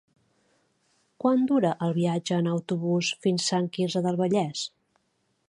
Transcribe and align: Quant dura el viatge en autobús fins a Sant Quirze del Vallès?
Quant 1.23 1.43
dura 1.51 1.73
el 1.87 1.93
viatge 1.99 2.39
en 2.39 2.49
autobús 2.55 3.13
fins 3.27 3.45
a 3.47 3.49
Sant 3.53 3.71
Quirze 3.77 4.03
del 4.09 4.19
Vallès? 4.25 4.67